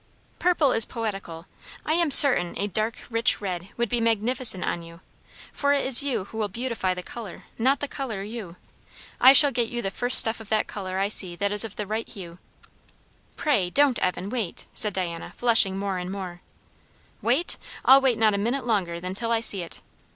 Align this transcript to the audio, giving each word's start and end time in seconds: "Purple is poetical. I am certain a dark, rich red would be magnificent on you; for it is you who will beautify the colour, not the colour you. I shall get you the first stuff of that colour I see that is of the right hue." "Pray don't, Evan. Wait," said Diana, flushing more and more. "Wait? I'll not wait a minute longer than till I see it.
"Purple 0.39 0.71
is 0.71 0.87
poetical. 0.87 1.45
I 1.85 1.93
am 1.93 2.09
certain 2.09 2.57
a 2.57 2.65
dark, 2.65 3.03
rich 3.11 3.39
red 3.39 3.69
would 3.77 3.87
be 3.87 4.01
magnificent 4.01 4.65
on 4.65 4.81
you; 4.81 5.01
for 5.53 5.73
it 5.73 5.85
is 5.85 6.01
you 6.01 6.23
who 6.23 6.39
will 6.39 6.47
beautify 6.47 6.95
the 6.95 7.03
colour, 7.03 7.43
not 7.59 7.81
the 7.81 7.87
colour 7.87 8.23
you. 8.23 8.55
I 9.19 9.33
shall 9.33 9.51
get 9.51 9.69
you 9.69 9.83
the 9.83 9.91
first 9.91 10.17
stuff 10.17 10.39
of 10.39 10.49
that 10.49 10.65
colour 10.65 10.97
I 10.97 11.07
see 11.07 11.35
that 11.35 11.51
is 11.51 11.63
of 11.63 11.75
the 11.75 11.85
right 11.85 12.09
hue." 12.09 12.39
"Pray 13.35 13.69
don't, 13.69 13.99
Evan. 13.99 14.31
Wait," 14.31 14.65
said 14.73 14.93
Diana, 14.93 15.33
flushing 15.37 15.77
more 15.77 15.99
and 15.99 16.11
more. 16.11 16.41
"Wait? 17.21 17.59
I'll 17.85 17.97
not 18.01 18.03
wait 18.05 18.17
a 18.19 18.37
minute 18.39 18.65
longer 18.65 18.99
than 18.99 19.13
till 19.13 19.31
I 19.31 19.39
see 19.39 19.61
it. 19.61 19.81